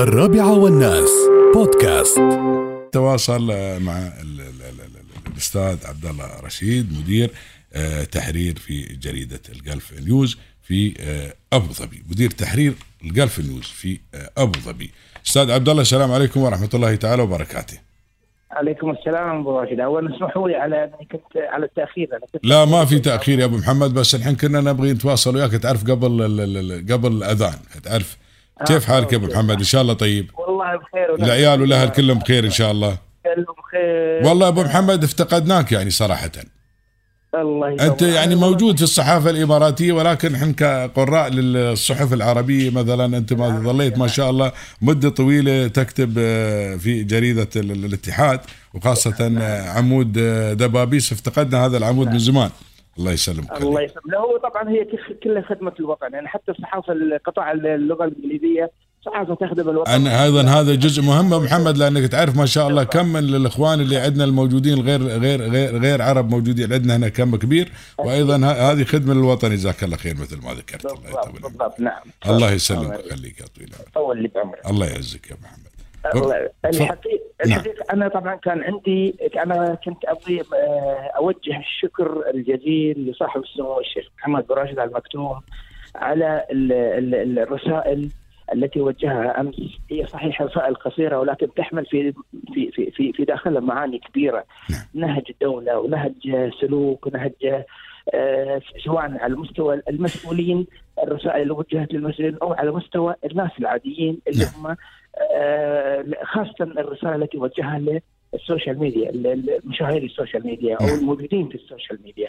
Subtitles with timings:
[0.00, 1.10] الرابعة والناس.
[1.54, 2.20] بودكاست.
[2.92, 3.46] تواصل
[3.80, 7.30] مع ال- ال- ال- ال- الأستاذ عبد الله رشيد مدير
[7.72, 12.02] آه، تحرير في جريدة الجلف نيوز في آه، أبو ظبي.
[12.10, 12.72] مدير تحرير
[13.04, 14.90] الجلف نيوز في آه، أبو ظبي.
[15.26, 17.78] أستاذ عبد الله السلام عليكم ورحمة الله تعالى وبركاته.
[18.50, 22.08] عليكم السلام أبو راشد اول اسمحوا لي على أني كنت على التأخير.
[22.12, 25.50] أنا كنت لا ما في تأخير يا أبو محمد بس الحين كنا نبغي نتواصل وياك.
[25.52, 27.54] تعرف قبل ال- ال- ال- قبل الأذان
[27.84, 28.16] تعرف
[28.66, 30.30] كيف حالك يا أبو محمد؟ إن شاء الله طيب.
[30.38, 31.14] والله بخير.
[31.14, 32.96] العيال والأهل كلهم بخير إن شاء الله.
[33.24, 34.28] كلهم بخير.
[34.28, 36.30] والله أبو محمد افتقدناك يعني صراحة.
[37.34, 37.86] الله.
[37.86, 43.98] أنت يعني موجود في الصحافة الإماراتية ولكن إحنا كقراء للصحف العربية مثلا أنت ما ظليت
[43.98, 48.40] ما شاء الله مدة طويلة تكتب آه، في جريدة ال- ال- الاتحاد
[48.74, 51.12] وخاصة آه، عمود آه، دبابيس.
[51.12, 52.50] افتقدنا هذا العمود من زمان.
[53.00, 54.06] الله يسلمك الله يسلمك.
[54.06, 56.12] لا هو طبعا هي كل- كلها خدمة الوطن.
[56.12, 58.70] يعني حتى الصحافة القطاع اللغة الإنجليزية
[59.06, 59.90] صحافة تخدم الوطن.
[59.90, 63.96] أنا أيضا هذا جزء مهم محمد لأنك تعرف ما شاء الله كم من الإخوان اللي
[63.96, 67.72] عندنا الموجودين غير غير غير غير عرب موجودين عندنا هنا كم كبير.
[67.98, 69.50] وأيضا هذه خدمة للوطن.
[69.50, 70.86] جزاك الله خير مثل ما ذكرت.
[70.86, 71.40] الله يطول.
[71.42, 72.02] بالضبط نعم.
[72.26, 73.46] الله يسلمك ويخليك يا
[73.94, 74.56] طويل العمر.
[74.70, 75.70] الله يعزك يا محمد.
[76.64, 77.29] الحقيقة نعم.
[77.44, 84.08] الحقيقة أنا طبعا كان عندي أنا كنت أبغي آه، أوجه الشكر الجزيل لصاحب السمو الشيخ
[84.18, 85.40] محمد بن راشد al مكتوم
[85.94, 86.72] على ال-
[87.14, 88.08] ال- الرسائل
[88.54, 89.54] التي وجهها أمس
[89.90, 92.12] هي صحيح رسائل قصيرة ولكن تحمل في
[92.54, 94.80] في في في, في داخلها معاني كبيرة نعم.
[95.10, 97.64] نهج الدولة ونهج سلوك ونهج
[98.14, 100.66] آه، سواء على مستوى المسؤولين
[101.02, 104.66] الرسائل اللي وجهت للمسؤولين أو على مستوى الناس العاديين اللي نعم.
[104.66, 104.76] هم
[106.24, 109.12] خاصة الرسالة التي وجهها لل social media
[109.64, 110.86] مشاهير ال social media أو.
[110.98, 112.28] الموجودين في ال social media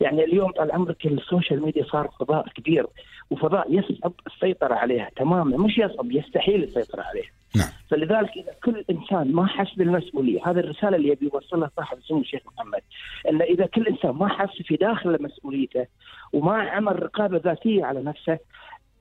[0.00, 2.86] يعني اليوم طال عمرك ال social media صار فضاء كبير
[3.30, 7.68] وفضاء يصعب السيطرة عليها تماما مش يصعب يستحيل السيطرة عليها نعم.
[7.90, 12.40] فلذلك إذا كل إنسان ما حس بالمسؤولية هذه الرسالة اللي يبي يوصلها صاحب السمو الشيخ
[12.46, 12.80] محمد
[13.28, 15.86] إن إذا كل إنسان ما حس في داخل مسؤوليته
[16.32, 18.38] وما عمل رقابة ذاتية على نفسه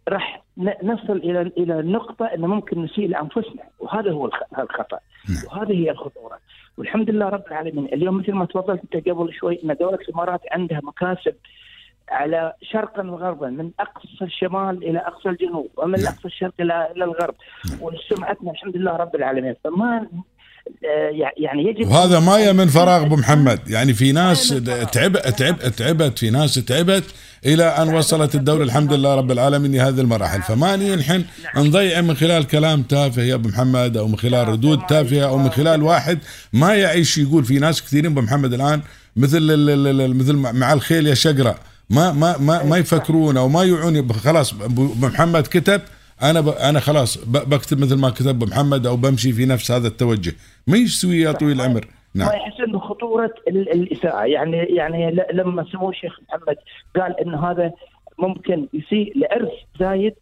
[0.10, 0.42] راح
[0.84, 3.64] نصل إلى إلى النقطه ان ممكن نسيء لأنفسنا.
[3.80, 5.00] وهذا هو الخ- الخطأ.
[5.30, 5.38] نعم.
[5.48, 6.38] وهذه هي الخطورة.
[6.78, 7.86] والحمد لله رب العالمين.
[7.86, 11.36] اليوم مثل ما تفضلت أنت قبل شوي إن دولة الإمارات عندها مكاسب
[12.10, 16.14] على شرقا وغربا من أقصى الشمال إلى أقصى الجنوب ومن نعم.
[16.14, 17.36] أقصى الشرق إلى إلى الغرب.
[17.82, 19.56] وسمعتنا الحمد لله رب العالمين.
[19.64, 20.08] فما
[21.38, 23.60] يعني يجب وهذا ما من فراغ أبو محمد.
[23.68, 24.48] يعني في ناس.
[24.92, 27.04] تعب تعب تعبت في ناس تعبت
[27.46, 28.64] إلى أن وصلت الدولة.
[28.64, 30.42] الحمد لله رب العالمين لهذه المراحل.
[30.42, 31.24] فماني نحن
[31.56, 35.50] نضيع من خلال كلام تافه يا أبو محمد أو من خلال ردود تافهة أو من
[35.50, 36.20] خلال واحد
[36.54, 37.46] ما يعيش يقول.
[37.46, 38.82] في ناس كثيرين أبو محمد الآن
[39.16, 39.40] مثل
[40.14, 41.56] مثل مع الخيل يا شقرة.
[41.90, 45.82] ما ما ما ما يفكرون أو ما يوعون خلاص أبو محمد كتب
[46.24, 46.48] أنا ب...
[46.48, 47.32] أنا خلاص ب...
[47.50, 50.34] بكتب مثل ما كتب محمد أو بمشي في نفس هذا التوجه.
[50.68, 52.28] ما يسوي يا طويل العمر؟ نعم.
[52.28, 54.26] ما يحسن بخطورة ال- الإساءة.
[54.26, 56.56] يعني يعني ل- لما سمو الشيخ محمد
[56.96, 57.72] قال إن هذا
[58.20, 60.14] ممكن يسيء لارث زايد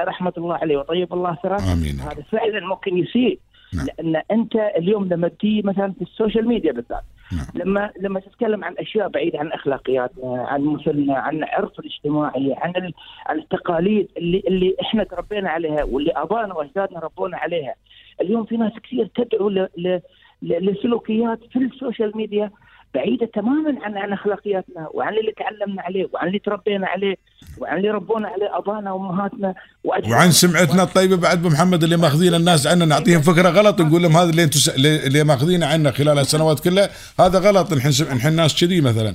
[0.00, 1.72] رحمة الله عليه وطيب الله ثراه.
[1.72, 2.00] آمين.
[2.00, 3.38] هذا فعلا ممكن يسيء.
[3.74, 3.86] نعم.
[3.86, 7.02] لأن أنت اليوم لما تجي مثلا في ال social media بالذات
[7.32, 7.46] نعم.
[7.54, 12.94] لما لما تتكلم عن أشياء بعيدة عن اخلاقياتنا عن مثلنا عن العرف الاجتماعي عن ال-
[13.26, 17.74] عن التقاليد اللي اللي إحنا تربينا عليها واللي آبائنا وأجدادنا ربونا عليها
[18.20, 20.00] اليوم في ناس كثير تدعو ل-
[20.42, 22.50] لسلوكيات في ال social media
[22.96, 27.16] بعيدة تماما عن عن أخلاقياتنا وعن اللي تعلمنا عليه وعن اللي تربينا عليه
[27.58, 29.54] وعن اللي ربونا عليه ابائنا وأمهاتنا.
[29.84, 34.16] وعن سمعتنا الطيبة بعد أبو محمد اللي ماخذين الناس عنا نعطيهم فكرة غلط نقول لهم
[34.16, 34.68] هذا اللي أنتم س...
[35.06, 36.88] اللي ماخذينه عنا خلال السنوات كلها
[37.20, 37.72] هذا غلط.
[37.74, 38.02] نحن س...
[38.02, 39.14] نحن ناس كذي مثلا.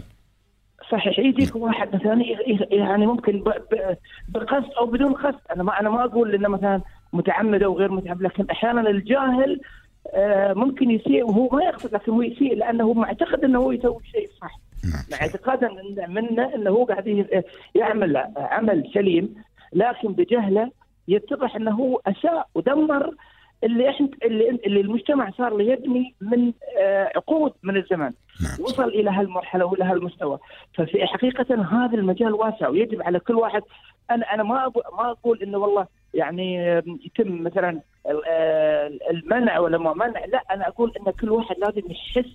[0.92, 1.20] صحيح.
[1.20, 2.24] يجيك واحد مثلا
[2.72, 3.98] يعني ممكن ب- ب-
[4.30, 5.40] بقصد أو بدون قصد.
[5.56, 6.82] أنا ما أنا ما أقول إنه مثلا
[7.14, 9.60] متعمد أو غير متعمد لكن أحيانا الجاهل
[10.56, 14.60] ممكن يسيء وهو ما يقصد لكن هو يسيء لأنه معتقد إنه هو يسوي شيء صح
[14.84, 15.70] نعم مع اعتقادا
[16.08, 17.28] منه إنه هو قاعد
[17.76, 19.36] يعمل عمل سليم
[19.74, 20.72] لكن بجهله
[21.08, 23.16] يتضح إنه هو أساء ودمر
[23.64, 28.12] اللي إحنا اللي, اللي المجتمع صار يبني من آه، عقود من الزمن.
[28.42, 30.40] نعم وصل إلى هالمرحلة وإلى هالمستوى.
[30.74, 33.62] ففي حقيقة هذا المجال واسع ويجب على كل واحد
[34.12, 36.56] أنا أنا ما ما أقول إنه والله يعني
[37.06, 42.32] يتم مثلا ال- المنع ولا ما منع لا أنا أقول إن كل واحد لازم يحس.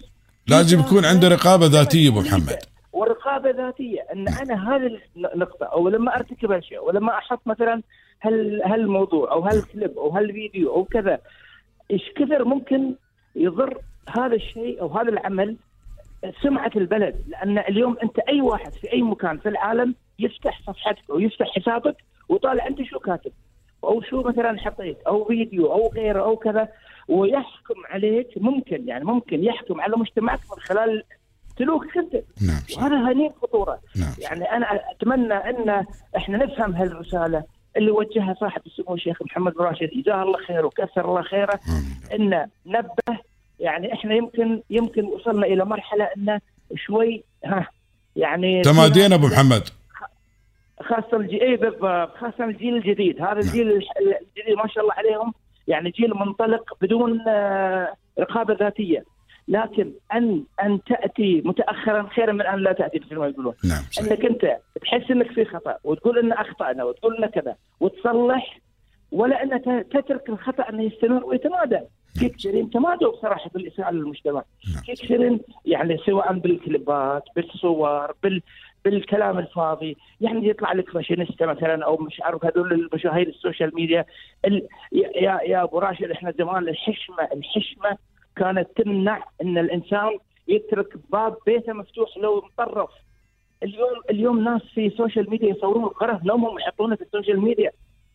[0.48, 2.58] لازم يكون عنده رقابة ذاتية أبو محمد.
[2.92, 4.00] ورقابة ذاتية.
[4.12, 7.82] إن أنا هذه النقطة أو لما أرتكب هالشيء ولما أحط مثلا
[8.22, 11.18] هال هالموضوع أو هالكليب أو هالفيديو أو كذا
[11.90, 12.94] إيش كثر ممكن
[13.36, 13.78] يضر
[14.18, 15.56] هذا الشيء أو هذا العمل
[16.42, 21.20] سمعة البلد؟ لأن اليوم أنت أي واحد في أي مكان في العالم يفتح صفحتك أو
[21.20, 21.96] يفتح حسابك
[22.28, 23.32] وطالع أنت شو كاتب؟
[23.86, 26.68] أو شو مثلا حطيت أو فيديو أو غيره أو كذا
[27.08, 28.28] ويحكم عليك.
[28.36, 31.02] ممكن يعني ممكن يحكم على مجتمعك من خلال
[31.58, 32.60] سلوكك انت نعم.
[32.76, 33.78] وهذا هنيء خطورة.
[33.96, 35.86] نعم يعني أنا أتمنى أن
[36.16, 37.44] إحنا نفهم هالرسالة
[37.76, 39.90] اللي وجهها صاحب السمو الشيخ محمد بن راشد.
[39.90, 41.60] جزاه الله خير وكثر الله خيره.
[42.14, 43.18] إن نبه
[43.60, 46.40] يعني إحنا يمكن يمكن وصلنا إلى مرحلة انه
[46.76, 47.68] شوي ها
[48.16, 49.68] يعني تمادينا أبو محمد.
[50.88, 53.22] خاصة الجيل اي بالضبط خاصة الجيل الجديد.
[53.22, 55.32] هذا الجيل الح- الجديد ما شاء الله عليهم.
[55.68, 59.04] يعني جيل منطلق بدون آه، رقابة ذاتية.
[59.48, 63.54] لكن أن أن تأتي متاخرا خيرا من أن لا تأتي مثل ما يقولون.
[63.64, 64.08] نعم صحيح.
[64.12, 68.58] أنك أنت تحس أنك في خطأ وتقول أن أخطأنا وتقول أن كذا وتصلح
[69.12, 71.78] ولا أن تترك الخطأ انه يستمر ويتمادى.
[72.18, 74.42] في كثيرين تمادوا بصراحة في الاساءه للمجتمع
[74.74, 74.82] نعم.
[74.82, 78.42] في كثيرين يعني سواء بالكليبات بالصور بال
[78.90, 79.96] بالكلام الفاضي.
[80.20, 84.04] يعني يطلع لك فاشينيستا مثلا أو مش عارف هذول المشاهير ال social media.
[84.44, 84.68] ال...
[84.92, 87.96] يا يا- أبو راشد إحنا زمان الحشمه الحشمة
[88.36, 90.18] كانت تمنع إن الإنسان
[90.48, 92.90] يترك باب بيته مفتوح لو مطرف.
[93.62, 97.70] اليوم اليوم ناس في ال social media يصورون غرف نومهم ويحطونه في ال social media.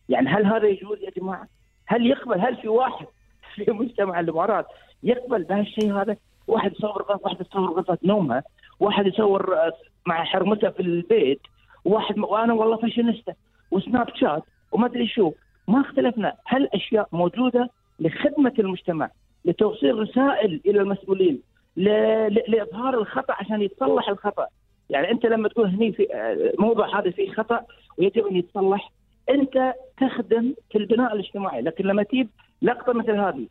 [0.08, 1.46] يعني هل هذا يجوز يا جماعة؟
[1.86, 3.06] هل يقبل؟ هل في واحد
[3.54, 4.66] في مجتمع الإمارات
[5.02, 6.16] يقبل بهالشيء هذا؟
[6.46, 8.42] واحد يصور غرفه واحد يصور غرفة نومها،
[8.82, 9.72] واحد يصور آه،
[10.06, 11.40] مع حرمته في البيت،
[11.84, 13.34] واحد وأنا والله فاشينيستا
[13.70, 14.42] وسناب شات
[14.72, 15.32] وما أدري شو،
[15.68, 17.70] ما اختلفنا، هل اشياء موجودة
[18.00, 19.10] لخدمة المجتمع،
[19.44, 21.42] لتوصيل رسائل إلى المسؤولين،.
[21.76, 24.46] لإظهار الخطأ عشان يتصلح الخطأ،
[24.90, 27.60] يعني أنت لما تقول هني في آه، الموضوع هذا فيه خطأ
[27.98, 28.90] ويجب أن يتصلح
[29.30, 31.62] أنت تخدم في البناء الاجتماعي.
[31.62, 32.28] لكن لما تجيب
[32.62, 33.46] لقطة مثل هذه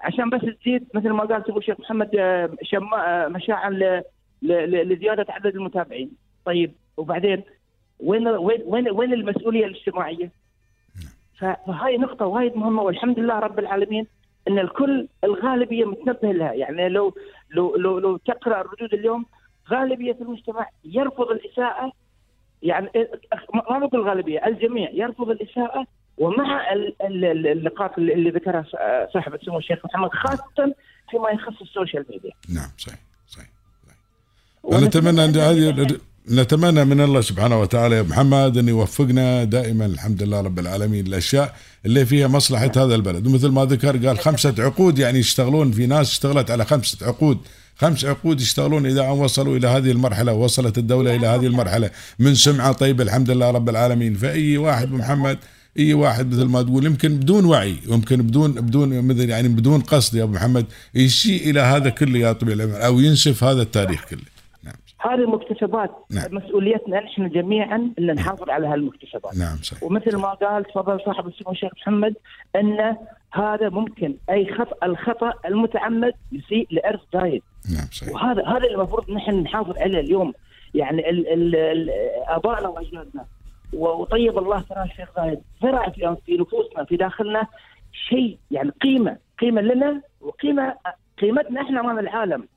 [0.00, 3.84] عشان بس تزيد مثل ما قال سمو الشيخ محمد آه، شما آه، مشاعا ل- ل-
[3.84, 4.02] ل-
[4.42, 6.10] لزيادة عدد المتابعين.
[6.44, 7.42] طيب وبعدين
[8.00, 10.30] وين وين وين, المسؤولية الاجتماعية؟
[11.38, 14.06] ف- فهاي نقطة وايد مهمة والحمد لله رب العالمين
[14.48, 16.52] إن الكل الغالبية متنبه لها.
[16.52, 17.14] يعني لو
[17.50, 19.26] لو لو, لو تقرأ الردود اليوم
[19.70, 21.92] غالبية المجتمع يرفض الإساءة.
[22.62, 22.88] يعني
[23.54, 25.86] ما نقول الغالبيه الجميع يرفض الإساءة.
[26.18, 28.64] ومع ال- ال- ال- النقاط اللي ذكرها
[29.12, 30.74] صاحب السمو الشيخ محمد خاصة
[31.10, 32.30] فيما يخص ال social media.
[32.54, 32.98] نعم صحيح.
[34.70, 35.86] صحيح ونتمنى أن هذه
[36.30, 41.06] نتمنى من الله سبحانه وتعالى يا محمد أن يوفقنا دائما الحمد لله رب العالمين.
[41.06, 41.54] الأشياء
[41.86, 43.26] اللي فيها مصلحة هذا البلد.
[43.26, 47.38] ومثل ما ذكر قال خمسة عقود يعني يشتغلون في ناس اشتغلت على خمسة عقود.
[47.76, 52.34] خمس عقود يشتغلون إذا ان وصلوا إلى هذه المرحلة ووصلت الدولة إلى هذه المرحلة من
[52.34, 54.14] سمعة طيبة الحمد لله رب العالمين.
[54.14, 55.38] فأي واحد محمد
[55.78, 60.14] أي واحد مثل ما تقول يمكن بدون وعي يمكن بدون بدون مثل يعني بدون قصد
[60.14, 64.18] يا أبو محمد يشيء إلى هذا كله يا طويل العمر أو ينسف هذا التاريخ كله.
[64.18, 64.31] نعم
[65.02, 66.24] هذه مكتسبات نعم.
[66.30, 69.36] مسؤوليتنا نحن جميعا إن نحافظ على هالمكتسبات.
[69.36, 69.82] نعم صحيح.
[69.82, 72.14] ومثل ما قال تفضل صاحب السمو الشيخ محمد
[72.56, 72.96] إن
[73.32, 77.42] هذا ممكن أي خطا الخطأ المتعمد يسيء لارث زايد.
[77.74, 78.14] نعم صحيح.
[78.14, 80.32] وهذا هذا المفروض نحن نحافظ عليه اليوم.
[80.74, 81.90] يعني ال ال ال
[82.28, 83.24] آبائنا وأجدادنا.
[83.72, 85.40] وطيب الله ثرى الشيخ زايد.
[85.62, 87.46] زرع في في نفوسنا في داخلنا
[88.08, 90.74] شيء يعني قيمة قيمة لنا وقيمه
[91.20, 92.48] قيمتنا إحنا امام العالم.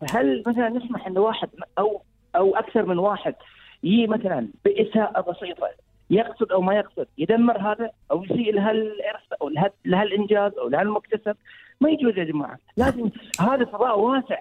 [0.00, 1.48] فهل مثلا نسمح إن واحد
[1.78, 2.02] أو
[2.36, 3.34] أو أكثر من واحد
[3.82, 5.68] يجي مثلا بإساءة بسيطة
[6.10, 11.36] يقصد أو ما يقصد يدمر هذا أو يسيء لهالإرث أو لها- لهالإنجاز أو لهالمكتسب؟
[11.80, 12.58] ما يجوز يا جماعة.
[12.76, 14.36] لازم هذا فضاء واسع.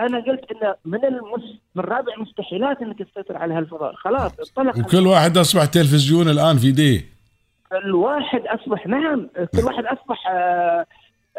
[0.00, 1.58] أنا قلت انه من المس...
[1.74, 3.94] من رابع المستحيلات إنك تسيطر على هالفضاء.
[3.94, 4.78] خلاص انطلق.
[4.78, 7.00] وكل واحد أصبح تلفزيون الآن في يديه
[7.84, 10.86] الواحد أصبح نعم كل واحد أصبح آه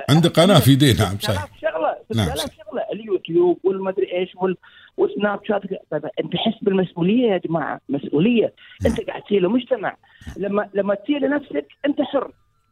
[0.09, 4.57] عنده قناة في يديه نعم 6000 صحيح شغلة نعم، 6000 شغلة اليوتيوب والمدري إيش وال...
[4.97, 5.61] والسناب شات.
[5.91, 8.53] طيب أنت حس بالمسؤولية يا جماعة؟ مسؤولية.
[8.85, 9.97] أنت قاعد تسيء للمجتمع.
[10.37, 12.31] لما لما تسيء لنفسك أنت حر.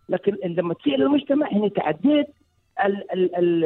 [0.10, 2.28] لكن لما تسيء للمجتمع هنا تعديت
[2.86, 3.12] ال...
[3.14, 3.36] ال...
[3.36, 3.66] ال...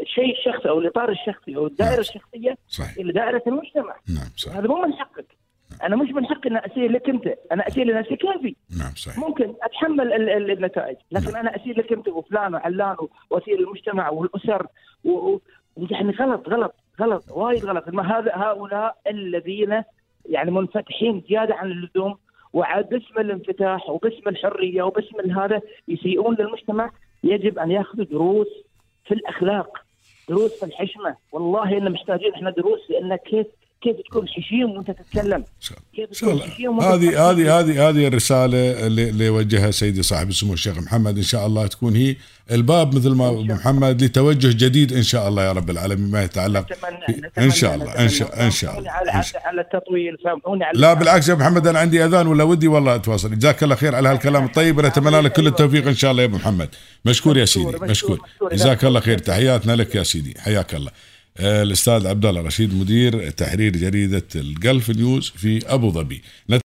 [0.00, 2.96] الشيء الشخصي أو الإطار الشخصي أو الدائرة الشخصية صحيح.
[2.98, 3.96] إلى دائرة المجتمع.
[4.08, 4.56] نعم صحيح.
[4.56, 5.39] هذا مو من حقك.
[5.82, 8.56] أنا مش من حقي ان اسيء لك أنت أنا اسيء لنفسي كيفي.
[8.78, 9.18] نعم صحيح.
[9.18, 14.10] ممكن أتحمل ال- ال- النتائج لكن أنا اسيء لك أنت وفلان وعلان و- واسيء للمجتمع
[14.10, 14.66] والأسر
[15.04, 15.36] و-
[15.76, 17.88] ويعني غلط غلط غلط وايد غلط.
[17.88, 19.82] ما هذا هؤلاء الذين
[20.28, 22.18] يعني منفتحين زيادة عن اللزوم
[22.52, 26.90] وعاد باسم الانفتاح وباسم الحرية وباسم هذا يسيئون للمجتمع
[27.24, 28.48] يجب أن يأخذوا دروس
[29.04, 29.78] في الأخلاق
[30.28, 31.16] دروس في الحشمة.
[31.32, 33.46] والله إن محتاجين إحنا دروس لأن كيف
[33.82, 35.44] كيف تكون حشيم وانت تتكلم؟ الله.
[35.96, 36.46] كيف تكون الله.
[36.46, 41.16] حشيم هذه؟ هذه هذه هذه الرسالة اللي, اللي وجهها سيدي صاحب السمو الشيخ محمد.
[41.16, 42.16] إن شاء الله تكون هي
[42.50, 46.10] الباب مثل ما ابو محمد لتوجه جديد إن شاء الله يا رب العالمين.
[46.10, 48.90] ما يتعلق نتمنى نتمنى إن شاء الله إن شاء إن شاء الله.
[48.90, 49.10] على
[49.44, 52.94] على التطويل سامحوني على لا بالعكس يا ابو محمد أنا عندي أذان ولا ودي والله
[52.94, 53.38] أتواصل.
[53.38, 54.78] جزاك الله خير على هالكلام الطيب.
[54.78, 56.68] ونتمنى لك كل التوفيق إن شاء الله يا ابو محمد.
[57.04, 58.20] مشكور يا سيدي مشكور،.
[58.52, 59.18] جزاك الله خير.
[59.18, 60.34] تحياتنا لك يا سيدي.
[60.38, 60.90] حياك الله.
[61.40, 66.22] الأستاذ عبد الله رشيد مدير تحرير جريدة الجلف نيوز في أبو ظبي.